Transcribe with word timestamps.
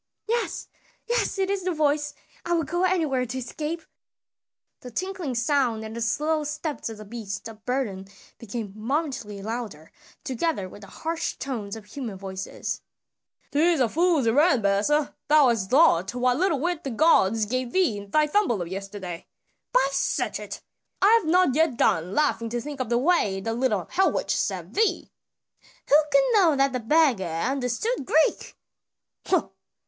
"Yes, 0.27 0.67
yes! 1.07 1.37
it 1.37 1.47
is 1.51 1.61
the 1.63 1.73
voice; 1.75 2.15
I 2.43 2.53
will 2.53 2.63
go 2.63 2.85
anywhere 2.85 3.27
to 3.27 3.37
escape." 3.37 3.83
The 4.79 4.89
tinkling 4.89 5.35
sound 5.35 5.83
and 5.85 5.95
the 5.95 6.01
slow 6.01 6.43
steps 6.43 6.89
of 6.89 6.97
the 6.97 7.05
beasts 7.05 7.47
of 7.47 7.63
burden 7.65 8.07
became 8.39 8.73
momently 8.75 9.43
louder, 9.43 9.91
together 10.23 10.67
with 10.67 10.81
the 10.81 10.87
harsh 10.87 11.35
tones 11.35 11.75
of 11.75 11.83
a 11.83 11.87
human 11.87 12.17
voice. 12.17 12.81
"'Tis 13.51 13.79
a 13.79 13.87
fool's 13.87 14.25
errand, 14.25 14.63
Besa; 14.63 15.13
thou 15.27 15.49
hast 15.49 15.71
lost 15.71 16.15
what 16.15 16.37
little 16.39 16.59
wit 16.59 16.83
the 16.83 16.89
gods 16.89 17.45
gave 17.45 17.71
thee 17.71 17.97
in 17.99 18.09
thy 18.09 18.25
tumble 18.25 18.59
of 18.59 18.67
yesterday. 18.69 19.27
By 19.71 19.87
Sechet! 19.91 20.61
I 20.99 21.09
have 21.19 21.25
not 21.25 21.53
yet 21.53 21.77
done 21.77 22.15
laughing 22.15 22.49
to 22.49 22.59
think 22.59 22.79
of 22.79 22.89
the 22.89 22.97
way 22.97 23.39
the 23.39 23.53
little 23.53 23.85
hell 23.91 24.11
witch 24.11 24.35
served 24.35 24.73
thee!" 24.73 25.11
"Who 25.89 25.95
could 26.11 26.31
know 26.33 26.55
that 26.55 26.73
the 26.73 26.79
beggar 26.79 27.25
understood 27.27 28.03
Greek!" 28.05 28.55